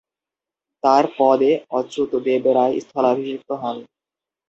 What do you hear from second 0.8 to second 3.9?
তার পদে অচ্যুত দেব রায় স্থলাভিষিক্ত হন।